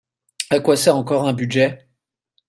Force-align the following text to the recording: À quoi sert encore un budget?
À 0.49 0.59
quoi 0.59 0.77
sert 0.77 0.97
encore 0.97 1.27
un 1.27 1.33
budget? 1.33 1.87